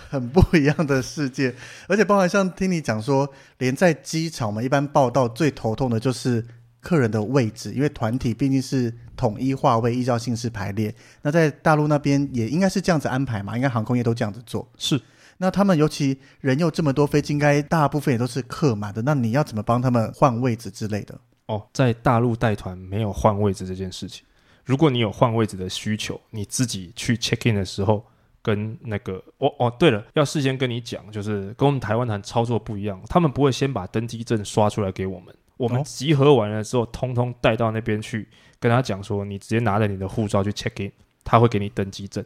[0.09, 1.55] 很不一样的世界。
[1.89, 3.29] 而且包含像听你讲说，
[3.59, 6.45] 连在机场，我们一般报道最头痛的就是
[6.81, 10.95] 客人的位置，因为团体毕竟是统一划位，依照姓氏排列。
[11.23, 14.69] 那在大陆那边也应该是这样子安排嘛，应该航空业都这样子做。
[14.77, 15.01] 是，
[15.39, 19.03] 那他们尤其人又这么多，飞机应该大部分也都是客满的。
[19.03, 21.19] 那你要怎么帮他们换位置之类的？
[21.47, 24.25] 哦，在大陆带团没有换位置这件事情。
[24.65, 28.05] 如果你有换位置的需求，你自己去 check in 的时候，
[28.47, 35.83] 跟那个哦哦，对了，要事先跟你讲，就是跟我们台湾团操作不一样，他们不会先把登机证刷出来给我们，我们哦。
[35.85, 38.29] 集合完了之后，通通带到那边去，
[38.61, 40.93] 跟他讲说，你直接拿着你的护照去 check in，
[41.25, 42.25] 他会给你登机证。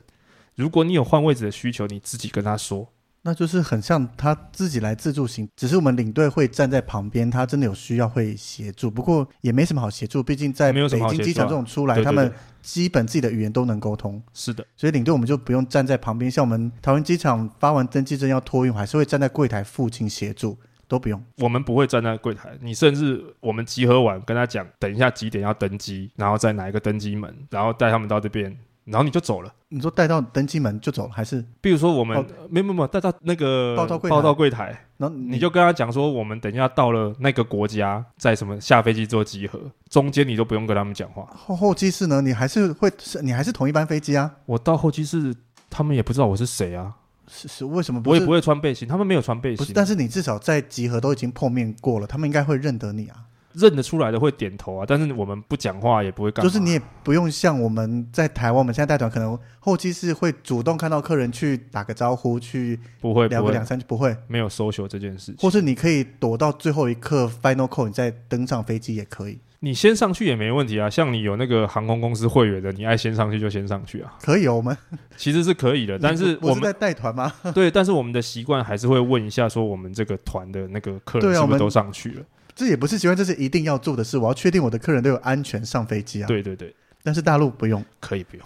[0.57, 2.87] 如果你有换位置的需求，你自己跟他说，
[3.23, 20.57] 那就是很像他自己来自助行，只是我们领队会站在旁边，他真的有需要会协助，不过也没什么好协助，毕竟在北京机场这种出来，对对他们基本自己的语言都能沟通，是的，所以领队我们就不用站在旁边，像我们台湾机场发完登机证要托运，还是会站在柜台附近协助，
[20.89, 21.23] 都不用。
[21.37, 29.53] 我们不会站在柜台，你甚至我们集合完跟他讲，等一下几点要登机，然后在哪一个登机门，然后带他们到这边，然后你就走了。
[29.69, 41.25] 你说带到登机门就走了，还是比如说我们、哦没有没有没带到那个报到柜台报到柜台，然后你就跟他讲说，我们等一下到了那个国家，在什么下飞机做集合，中间你都不用跟他们讲话。
[41.37, 42.21] 后后机室呢？
[42.21, 44.31] 你还是会是你还是同一班飞机啊？
[44.47, 45.33] 我到候机室，
[45.69, 46.93] 他们也不知道我是谁啊，
[47.29, 48.03] 是是为什么？
[48.07, 53.17] 我也不会穿背心，他们没有穿背不是，心，但是你至少在集合都已经碰面过了，他们应该会认得你啊。
[53.55, 65.37] 认得出来的会点头啊，但是我们不讲话也不会干，就是你也不用像我们在台湾，我们现在带团可能后期是会主动看到客人去打个招呼，去不会聊个两三句，不会，没有 social 这件事情。
[65.39, 74.57] 或是你可以躲到最后一刻 final call，你再登上飞机也可以，你先上去也没问题啊，像你有那个航空公司会员的，你爱先上去就先上去啊，可以哦。
[74.57, 74.77] 我们
[75.17, 75.99] 其实是可以的。
[75.99, 77.33] 但是我们是在带团吗？
[77.55, 82.23] 对，但是我们的习惯还是会问一下，说我们这个团的那个客人是不是都上去了？
[82.61, 84.19] 这也不是习惯，这是一定要做的事。
[84.19, 88.45] 我要确定我的客人都有安全上飞机啊。，对对对，但是大陆不用，可以不用。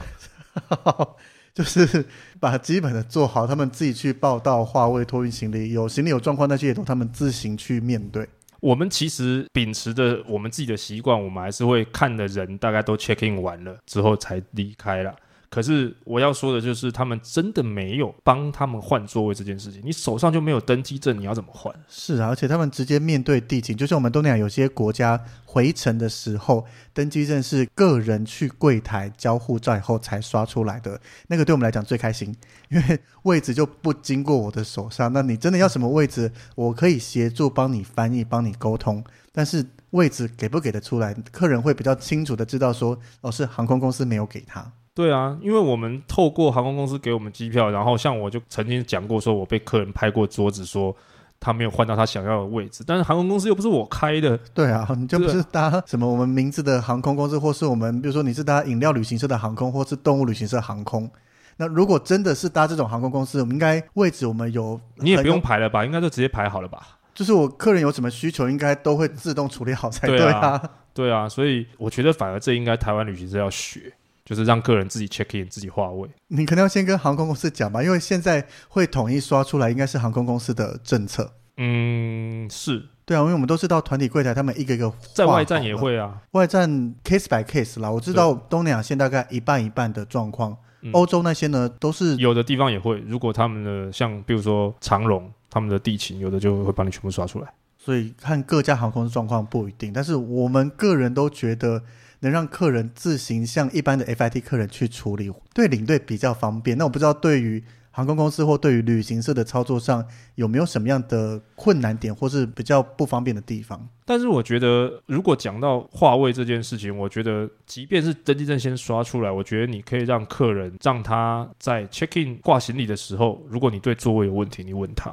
[1.53, 2.05] 就是
[2.39, 8.29] 把基本的做好，他们自己去报到、话位、托运行李，有行李有状况那些也都他们自行去面对。
[8.61, 15.13] 我们其实秉持着我们自己的习惯，我们还是会看的人大概都 check in 完了之后才离开啦。
[15.55, 19.81] 可是我要说的就是，他们真的没有帮他们换座位这件事情。
[19.85, 21.73] 你手上就没有登机证，你要怎么换？
[21.87, 32.35] 是啊，而且他们直接面对地勤，就像我们东南亚有些国家回程的时候，登机证是个人去柜台交护照以后才刷出来的，那个对我们来讲最开心，
[32.69, 35.13] 因为位置就不经过我的手上。
[35.13, 44.73] 那你真的要什么位置，我可以协助帮你翻译、帮你沟通，但是位置给不给得出来，客人会比较清楚的知道说，哦，是航空公司没有给他。
[44.95, 50.95] 对啊，因为我们透过航空公司给我们机票，然后像我就曾经讲过，说我被客人拍过桌子，说
[51.41, 61.11] 他没有换到他想要的位置，但是航空公司又不是我开的，对啊，你就不是搭什么我们名字的航空公司，或是我们比如说你是搭饮料旅行社的航空，或是动物旅行社航空。
[61.57, 65.85] 那如果真的是搭这种航空公司，我们应该位置我们有，你也不用，排了吧？
[65.85, 66.99] 应该就直接排好了吧？
[67.13, 70.71] 就是我客人有什么需求，应该都会自动处理好才对啊对啊。
[70.95, 73.93] 对啊，所以我觉得反而这应该台湾旅行社要学，
[74.25, 76.09] 就是让客人自己 check in 自己划位。
[76.29, 81.33] 你可能要先跟航空公司讲吧，因为现在会统一刷出来，应该是航空公司的政策。
[81.57, 86.23] 嗯，是对啊，因为我们都是到团体柜台，他们一个一个在外站也会啊。
[86.33, 86.69] 外站
[87.05, 97.49] case by case 啦，我知道东南亚线大概一半一半的状况，嗯欧洲那些呢都是有的地方也会，如果他们的像比如说长荣，他们的地勤有的就会帮你全部刷出来。
[97.79, 101.83] 所以看各家航空公司状况不一定，但是我们个人都觉得
[102.25, 106.77] 能让客人自行向一般的 FIT 客人去处理，对领队比较方便。
[106.79, 113.89] 那我不知道对于航空公司或对于旅行社的操作上有没有什么样的困难点，或是比较不方便的地方？
[114.07, 125.13] 但是我觉得，如果讲到话位这件事情，我觉得即便是登机证先刷出来，我觉得你可以让客人让他在 check in 挂行李的时候，如果你对座位有问题，你问他。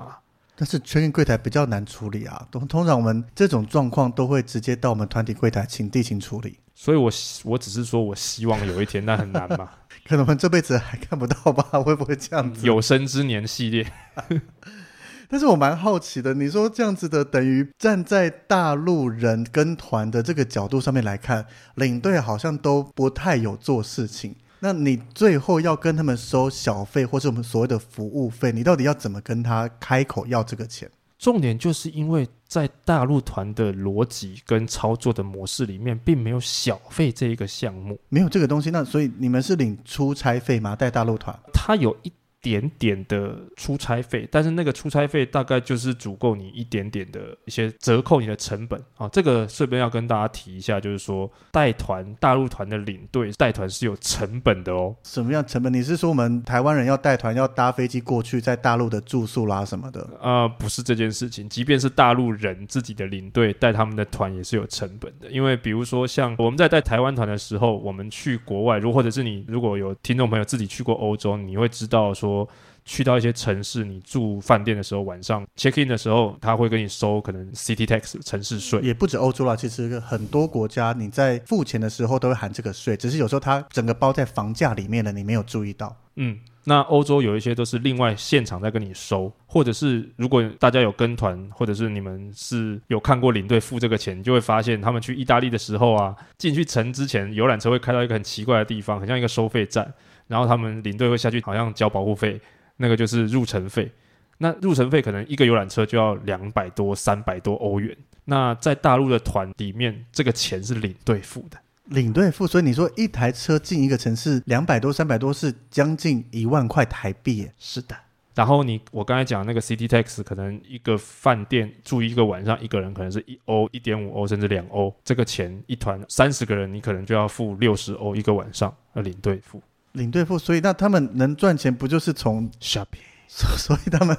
[0.62, 6.60] 但是 check in 柜台比较难处理啊，通通常我们这种状况都会直接到我们团体柜台请地勤处理。
[6.76, 7.12] 所以我
[7.43, 9.71] 我只是说我希望有一天，那很难嘛。
[10.08, 11.63] 可能我们这辈子还看不到吧？
[11.82, 12.62] 会不会这样子？
[12.67, 13.91] 有生之年系列。
[15.28, 24.36] 但是我蛮好奇的，你说这样子的，等于站在大陆人跟团的这个角度上面来看，领队好像都不太有做事情。
[24.63, 30.88] 那你最后要跟他们收小费，或是我们所谓的服务费，你到底要怎么跟他开口要这个钱？
[31.17, 38.69] 重点就是因为在大陆团的逻辑跟操作的模式里面，并没有小费这一个项目，没有这个东西。
[38.69, 40.76] 那所以你们是领出差费吗？
[40.76, 41.38] 带大陆团？
[41.52, 42.13] 他有一。
[42.41, 49.08] 点点的出差费，但是那个出差费大概就是足够你一点点的一些折扣你的成本啊。
[49.10, 54.95] 这个顺便要跟大家提一下，就是说带团大陆团的领队带团是有成本的哦。
[55.04, 55.71] 什么样成本？
[55.71, 60.10] 你是说我们台湾人要带团要搭飞机过去，在大陆的住宿啦什么的？
[60.19, 61.47] 呃，不是这件事情。
[61.47, 72.30] 即便是大陆人自己的领队带他们的团也是有成本的，因为比如说像我们在带台湾团的时候，我们去国外，如或者是你如果有听众朋友自己去过欧洲，你会知道说。
[72.31, 72.47] 说
[72.83, 85.95] 去到一些城市，你住饭店的时候，晚上 check in 的时候，他会跟你收可能 city tax 城市税，也不止欧洲啦，其实很多国家你在付钱的时候都会含这个税，只是有时候它整个包在房价里面的，你没有注意到。
[86.15, 99.93] 嗯，那欧洲有一些都是另外现场在跟你收，或者是如果大家有跟团，或者是你们是有看过领队付这个钱，你就会发现他们去意大利的时候啊，进去城之前，游览车会开到一个很奇怪的地方，很像一个收费站。
[100.31, 102.39] 然后他们领队会下去，好像交保护费，
[102.77, 103.91] 那个就是入城费。
[104.37, 107.95] 那入城费可能一个游览车就要两百多、三百多欧元。
[108.23, 112.47] 那在大陆的团里面，这个钱是领队付的，领队付。
[112.47, 117.49] 所以你说一台车进一个城市两百多、三百多，是将近一万块台币。
[117.59, 117.93] 是的。
[118.33, 124.95] 然后你我刚才讲那个 City Tax，可能一个饭店住一个晚上，一个人可能是一欧、一点五欧，甚至两欧。
[125.03, 129.61] 这个钱一团三十个人，你可能就要付六十欧一个晚上，要领队付。
[129.93, 132.86] 领队付，所以那他们能赚钱，不就是从 shopping？
[133.27, 134.17] 所 所以他们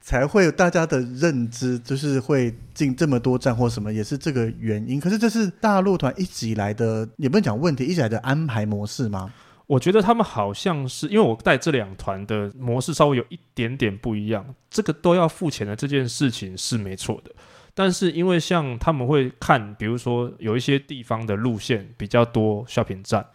[0.00, 5.00] 才会有大家的认知，就是会进这么多站或什么，也是这个原因。
[5.00, 9.32] 可是这是大陆团一直以来的，也不能讲问题，一直以来的安排模式吗？
[9.66, 14.54] 我觉得他们好像是，因为我带这两团的模式稍微有一点点不一样。
[14.70, 17.30] 这个都要付钱的这件事情是没错的，
[17.74, 23.26] 但是因为像他们会看，比如说有一些地方的路线比较多，shopping 站。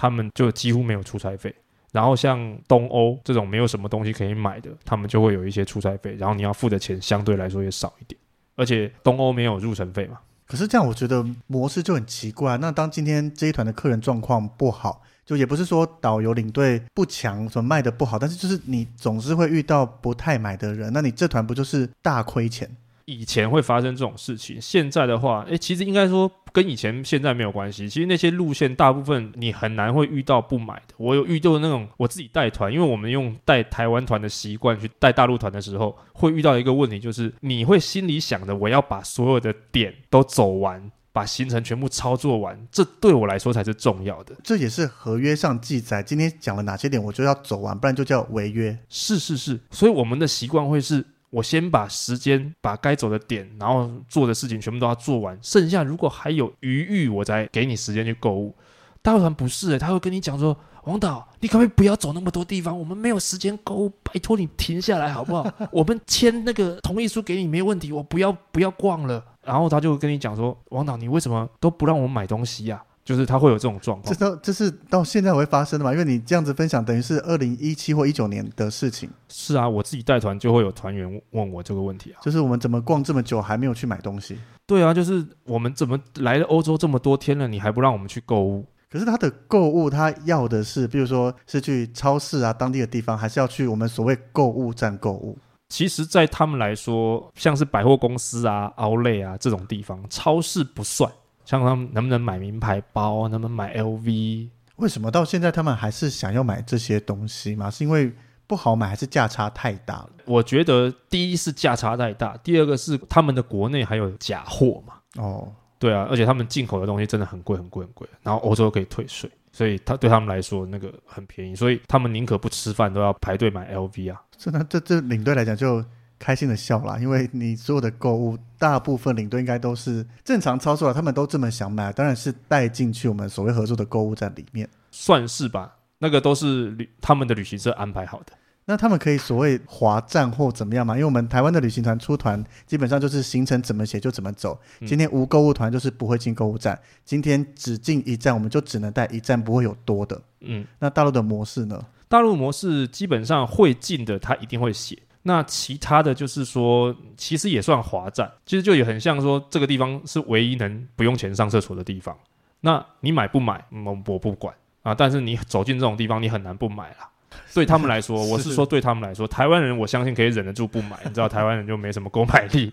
[0.00, 1.54] 他们就几乎没有出差费，
[1.92, 8.18] 然后像东欧这种没有什么东西可以买的，他们就会有一些出差费，然后你要付的钱相对来说也少一点，
[8.56, 10.18] 而且东欧没有入城费嘛。
[10.46, 12.56] 可是这样我觉得模式就很奇怪。
[12.56, 22.74] 那当今天这一团的客人状况不好，就也不是说导游领队不强，什么卖的不好，但是就是你总是会遇到不太买的人，那你这团不就是大亏钱？
[23.04, 27.88] 以前会发生这种事情，现在的话，诶，其实应该说跟以前现在没有关系。
[27.88, 30.94] 其实那些路线大部分你很难会遇到不买的。
[30.96, 44.36] 我有遇到那种我自己带团，因为我们用带台湾团的习惯去带大陆团的时候，会遇到一个问题，就是你会心里想着我要把所有的点都走完，把行程全部操作完，这对我来说才是重要的。
[44.44, 48.78] 这也是合约上记载，今天讲了哪些点，我就要走完，不然就叫违约。
[48.88, 51.04] 是是是，所以我们的习惯会是。
[51.30, 58.54] 我先把时间、把该走的点，然后做的事情全部都要做完，剩下如果还有余裕，我再给你时间去购物。
[59.02, 62.78] 大团不是，他会跟你讲说：“王导，你可不可以不要走那么多地方？
[62.78, 65.46] 我们没有时间购物，拜托你停下来好不好？
[65.72, 75.90] 我们签那个同意书给你没问题，我不要不要逛了。”然后他就跟你讲说：“王导，你为什么都不让我买东西呀？”就是他会有这种状况，这到这是到现在会发生的嘛？
[75.90, 79.10] 因为你这样子分享，等于是二零一七或一九年的事情。
[79.28, 84.38] 是啊，我自己带团就会有团员问我这个问题啊，就是我们怎么逛这么久还没有去买东西？
[84.64, 88.64] 对啊，就是我们怎么来了欧洲这么多天了，你还不让我们去购物？
[88.88, 95.36] 可是他的购物，他要的是，比如说是去超市啊，当地的地方，还是要去我们所谓购物站购物？
[95.68, 101.10] 其实，在他们来说，像是百货公司啊、奥莱啊这种地方，超市不算。
[101.44, 104.48] 像他们能不能买名牌包，能不能买 LV？
[104.76, 107.70] 为什么到现在他们还是想要买这些东西吗？
[107.70, 108.12] 是因为
[108.46, 110.10] 不好买，还是价差太大了？
[110.24, 114.94] 我觉得第一是价差太大，第二个是他们的国内还有假货嘛。
[115.22, 124.22] 哦，对啊，而且他们进口的东西真的很贵很贵很贵，然后欧洲可以退税，所以他对他们来说那个很便宜，所以他们宁可不吃饭都要排队买 LV 啊。
[124.36, 125.84] 这那这这领队来讲就
[126.20, 134.68] 开心的笑啦，因为你所有的购物，大部分领队应该都是正常操作了，他们都这么想买，当然是带进去我们所谓合作的购物站里面。
[134.92, 138.34] 算是吧，那个都是旅他们的旅行社安排好的。
[138.66, 140.94] 那他们可以所谓划站或怎么样嘛？
[140.94, 144.60] 因为我们台湾的旅行团出团，基本上就是行程怎么写就怎么走。
[144.80, 150.20] 嗯今天无购物团就是不会进购物站，今天只进一站，我们就只能带一站，不会有多的。
[150.40, 151.84] 嗯，那大陆的模式呢？
[152.08, 154.96] 大陆模式基本上会进的，他一定会写。
[155.22, 162.16] 那其他的就是说，其实也算华站，其实就也很像说，这个地方是唯一能不用钱上厕所的地方。
[162.60, 164.94] 那你买不买，嗯我我不管啊。
[164.94, 167.08] 但是你走进这种地方，你很难不买啦。
[167.54, 172.72] 对他们来说，我是说对他们来说，台湾人我相信可以忍得住不买，你知道 台湾人就没什么购买力。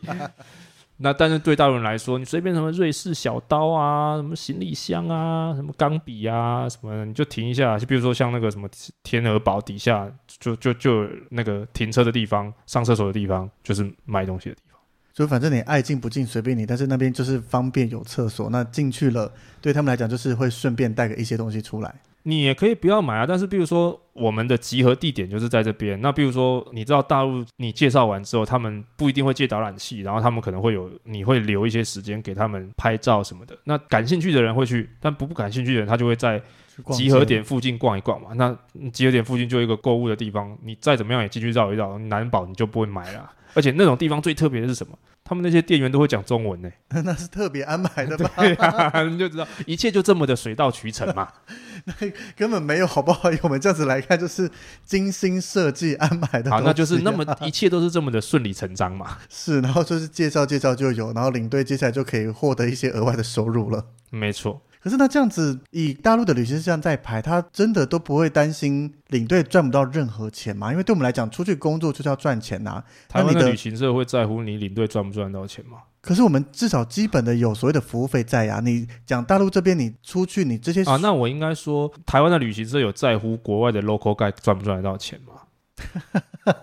[0.99, 8.67] 那但是对大陆人来说，你随便什么瑞士小刀啊，什么行李箱啊，什么钢笔啊，什么你就停一下，就比如说像那个什么
[9.03, 14.79] 天鹅堡底下，就就就那个停车的地方、上厕所的地方，就是卖东西的地方。
[15.13, 19.31] 就反正你爱进不进随便你，但是那边就是方便有厕所，那进去了
[19.61, 21.93] 对他们来讲就是会顺便带个一些东西出来。
[22.23, 33.57] 你也可以不要买啊，但是比如说我们的集合地点就是在这边，那比如说你知道大陆你介绍完之后，他们不一定会借导览器，然后他们可能会有你会留一些时间给他们拍照什么的。
[33.63, 36.41] 那感兴趣的人会去，但不不感兴趣的人他就会在
[36.91, 38.29] 集合点附近逛一逛嘛。
[38.35, 43.31] 那嗯集合点附近就有一个购物的地方，你再怎么样也进去绕一绕，难保你就不会买了。
[43.53, 44.97] 而且那种地方最特别的是什么？
[45.27, 46.69] 他们那些店员都会讲中文呢、
[47.03, 48.31] 那是特别安排的吧？
[48.39, 51.27] 对啊，你就知道一切就这么的水到渠成嘛。
[51.83, 51.93] 那
[52.37, 53.29] 根本没有，好不好？
[53.29, 54.49] 以我们这样子来看，就是
[54.85, 56.49] 精心设计安排的。
[56.49, 59.17] 好，那就是那么一切都是这么的顺理成章嘛。
[59.29, 63.85] 是，然后就是介绍介绍就有，然后领队接下来就可以获得一些额外的收入了。
[64.09, 70.71] 没错，可是那这样子，以大陆的旅行社这样在排，他真的都不会担心领队赚不到任何钱吗？
[70.71, 75.79] 因为对我们来讲，出去工作就是要赚钱呐、台湾的的旅行社会在乎你领队赚不赚到钱吗？
[75.99, 86.53] 可是我们至少基本的有所谓的服务费在呀、你讲大陆这边，你出去你这些啊，那我应该说，台湾的旅行社有在乎国外的 local guide 赚不赚得到钱吗？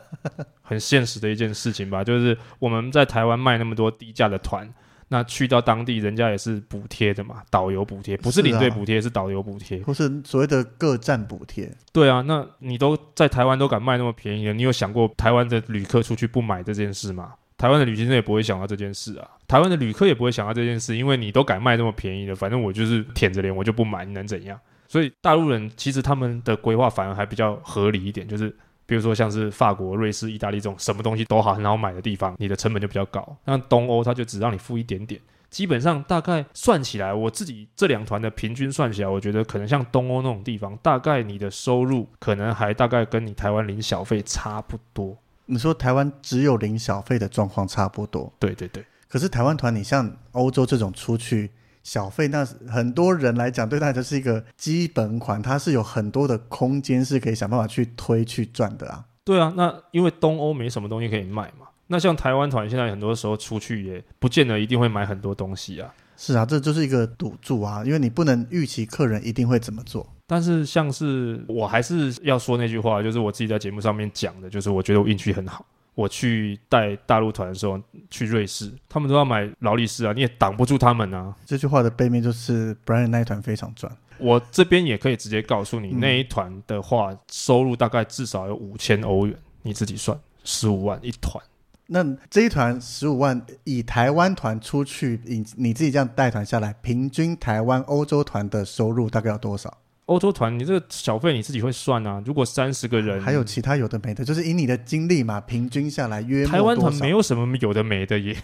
[0.63, 4.67] 很现实的一件事情吧，就是我们在台湾卖那么多低价的团，
[5.15, 9.81] 那去到当地人家也是补贴的嘛，导游补贴，不是领队补贴，是导游补贴。
[9.85, 17.35] 或是所谓的各站补贴，对啊，那你都在台湾都敢卖那么便宜了，你有想过台湾的旅客出去不买这件事吗？
[17.57, 24.59] 台湾的旅行社也不会想到这件事啊，台湾的旅客也不会想到这件事，因为你都敢卖那么便宜的，反正我就是舔着脸我就不买，你能怎样？
[24.89, 28.55] 所以大陆人其实他们的规划反而还比较合理一点，就是
[28.87, 33.37] 比如说像是法国、瑞士、意大利这种什么东西都好很好买的地方，你的成本就比较高。
[33.45, 35.21] 那东欧它就只让你付一点点，
[35.51, 45.17] 基本上大概算起来，我自己这两团的平均算起来，我觉得可能像东欧那种地方，大概你的收入可能还大概跟你台湾领小费差不多。
[45.47, 51.51] 你说台湾只有零小费的状况差不多，对对对，可是台湾团，你像欧洲这种出去
[51.85, 59.05] 小费，那很多人来讲，对他来说是一个基本款，它是有很多的空间是可以想办法去推去赚的啊。
[59.23, 61.69] 对啊，那因为东欧没什么东西可以卖嘛。
[61.87, 65.95] 那像台湾团现在很多时候出去也不见得一定会买很多东西啊。
[66.17, 70.07] 是啊，这就是一个赌注啊，因为你不能预期客人一定会怎么做。
[70.27, 75.67] 但是像是我还是要说那句话，就是我自己在节目上面讲的，就是我觉得我运气很好。
[75.95, 77.81] 我去带大陆团的时候，
[78.11, 81.35] 去瑞士，他们都要买劳力士啊，你也挡不住他们啊。
[81.45, 91.43] 这句话的背面就是 Brian 那一团非常赚，我这边也可以直接告诉你，嗯那一团的话，收入大概至少有五千欧元，你自己算，十五万一团。
[91.87, 99.77] 那这一团十五万，以台湾团出去，你你自己这样带团下来，平均台湾欧洲团的收入大概要多少？
[100.07, 102.23] 欧洲团，你这个小费你自己会算啊。
[102.27, 108.37] 如果三十个人，还有其他有的没的，就是以你的经历嘛，平均下来约台湾团没有什么有的没的耶。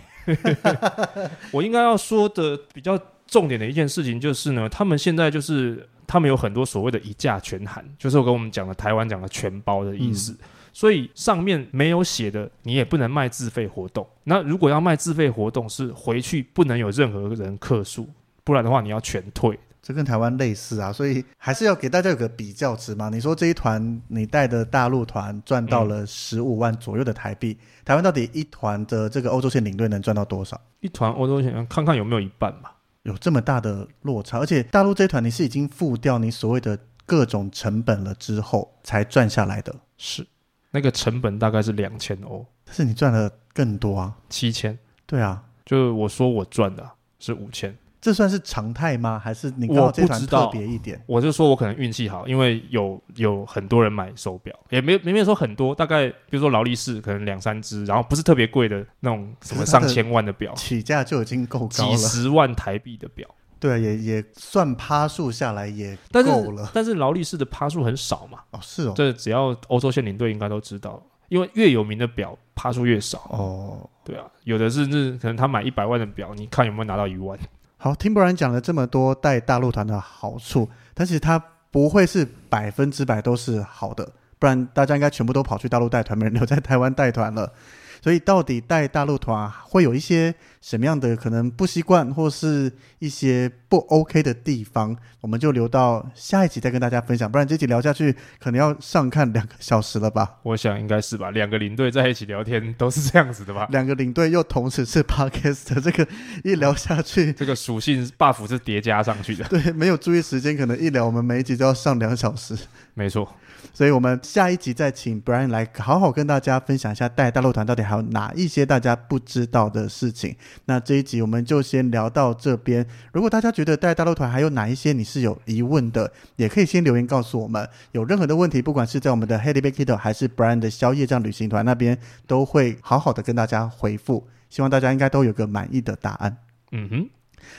[1.53, 10.35] 我应该要说的比较重点的一件事情就是呢，他们现在就是他们有很多所谓的一价全含，就是我跟我们讲的台湾讲的全包的意思。
[10.73, 14.07] 所以上面没有写的，你也不能卖自费活动。
[14.25, 18.09] 那如果要卖自费活动，是回去不能有任何人客诉，
[18.45, 19.59] 不然的话你要全退。
[19.91, 23.09] 这跟台湾类似啊，所以还是要给大家有个比较值嘛。
[23.09, 30.61] 你说这一团你带的大陆团赚到了十五万左右的台币，台湾到底一团的这个欧洲线领队能赚到多少？
[30.79, 32.77] 一团欧洲线看看有没有一半吧。
[33.03, 39.75] 有这么大的落差，而且大陆这一团你是已经付掉你所谓的各种成本了之后才赚下来的。
[39.97, 40.25] 是，
[40.71, 44.15] 那个成本大概是两千欧，但是你赚了更多啊。
[44.29, 44.79] 七千。
[45.07, 49.21] 对啊，就是我说我赚的啊是五千，这算是常态吗？
[49.23, 51.01] 还是你我不知道别一点？
[51.07, 61.97] 我就说我可能运气好，因为有有很多人买手表，也没没没有说很多，大概比如说劳力士可能两三只，然后不是特别贵的那种什么上千万的表，起价就已经够高几。
[61.97, 63.29] 十万台币的表。
[63.59, 66.71] 对啊，也也算趴数下来也但是够了。
[66.73, 73.19] 但是劳力士的趴数很少嘛，哦，是哦，这只要欧洲线领队应该都知道，因为越有名的表趴数越少。
[73.29, 77.39] 哦，对啊，有的是是可能他买一百万的表，你看有没有拿到一万？
[77.83, 84.07] 好，听博然讲了这么多带大陆团的好处，但是它不会是百分之百都是好的，
[84.39, 87.51] 不然大家应该全部都跑去大陆带团，没人留在台湾带团了。
[88.05, 100.39] 所以到底带大陆团会有一些什么样的可能不习惯，或是一些不 OK 的地方，我们就留到下一集再跟大家分享，不然这集聊下去可能要上看两个小时了吧。
[100.43, 103.69] 我想应该是吧，两个领队在一起聊天都是这样子的吧？
[103.71, 106.07] 两个领队又同时是 podcast，这个
[106.43, 112.59] 一聊下去， 这个属性 buff 是叠加上去的， 对，没有注意时间，可能一聊我们每一集都要上两小时。
[112.95, 113.33] 没错。
[113.73, 120.35] 所以我们下一集再请 Brian 来好好跟大家分享一下带大陆团到底还有哪一些大家不知道的事情。
[120.65, 122.85] 那这一集我们就先聊到这边。
[123.13, 127.69] 如果大家觉觉得带大陆团还有哪一些你是有疑问的，也可以先留言告诉我们。
[127.93, 134.27] 有任何的问题，不管是在我们的 Heady Big Kiddo 还是 Brian 的宵夜这样旅行团那边，都会好好的跟大家回复。
[134.49, 136.35] 希望大家应该都有个满意的答案。
[136.73, 137.11] 嗯哼，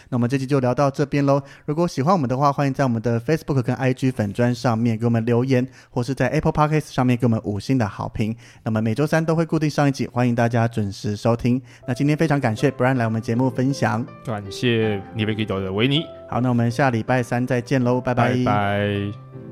[0.10, 1.42] 那我们这期就聊到这边喽。
[1.66, 8.36] 如果喜欢我们的话，欢迎在我们的 Facebook 跟 IG 粉砖上面给我们留言，或是在 Apple Podcast 上面给我们五星的好评。
[8.64, 11.62] 那么每周三都会固定上一集，欢迎大家准时收听。
[11.88, 14.06] 那今天非常感谢 Brian 来我们节目分享。
[14.26, 19.51] 感谢你被给到的维尼，好，那我们下礼拜三再见喽，拜拜拜